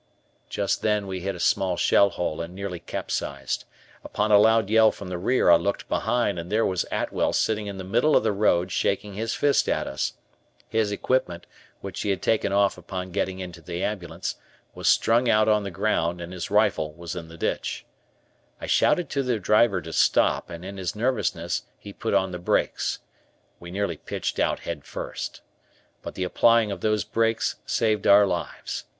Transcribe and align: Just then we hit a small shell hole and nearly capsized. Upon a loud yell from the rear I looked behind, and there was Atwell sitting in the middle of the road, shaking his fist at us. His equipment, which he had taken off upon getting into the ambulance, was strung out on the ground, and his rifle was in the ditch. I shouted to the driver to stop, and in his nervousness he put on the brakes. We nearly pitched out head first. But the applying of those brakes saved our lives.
Just 0.49 0.81
then 0.81 1.05
we 1.05 1.19
hit 1.19 1.35
a 1.35 1.39
small 1.39 1.77
shell 1.77 2.09
hole 2.09 2.41
and 2.41 2.55
nearly 2.55 2.79
capsized. 2.79 3.65
Upon 4.03 4.31
a 4.31 4.39
loud 4.39 4.67
yell 4.67 4.91
from 4.91 5.09
the 5.09 5.17
rear 5.19 5.51
I 5.51 5.57
looked 5.57 5.87
behind, 5.87 6.39
and 6.39 6.51
there 6.51 6.65
was 6.65 6.87
Atwell 6.91 7.33
sitting 7.33 7.67
in 7.67 7.77
the 7.77 7.83
middle 7.83 8.15
of 8.15 8.23
the 8.23 8.31
road, 8.31 8.71
shaking 8.71 9.13
his 9.13 9.35
fist 9.35 9.69
at 9.69 9.85
us. 9.85 10.13
His 10.67 10.91
equipment, 10.91 11.45
which 11.81 12.01
he 12.01 12.09
had 12.09 12.23
taken 12.23 12.51
off 12.51 12.79
upon 12.79 13.11
getting 13.11 13.37
into 13.37 13.61
the 13.61 13.83
ambulance, 13.83 14.37
was 14.73 14.87
strung 14.87 15.29
out 15.29 15.47
on 15.47 15.61
the 15.61 15.69
ground, 15.69 16.19
and 16.19 16.33
his 16.33 16.49
rifle 16.49 16.93
was 16.93 17.15
in 17.15 17.27
the 17.27 17.37
ditch. 17.37 17.85
I 18.59 18.65
shouted 18.65 19.07
to 19.11 19.21
the 19.21 19.37
driver 19.37 19.83
to 19.83 19.93
stop, 19.93 20.49
and 20.49 20.65
in 20.65 20.77
his 20.77 20.95
nervousness 20.95 21.61
he 21.77 21.93
put 21.93 22.15
on 22.15 22.31
the 22.31 22.39
brakes. 22.39 22.97
We 23.59 23.69
nearly 23.69 23.97
pitched 23.97 24.39
out 24.39 24.61
head 24.61 24.83
first. 24.83 25.41
But 26.01 26.15
the 26.15 26.23
applying 26.23 26.71
of 26.71 26.81
those 26.81 27.03
brakes 27.03 27.57
saved 27.67 28.07
our 28.07 28.25
lives. 28.25 28.85